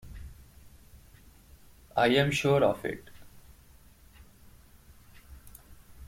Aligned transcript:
I 1.95 2.07
am 2.07 2.31
sure 2.31 2.63
of 2.63 2.83
it. 2.85 3.07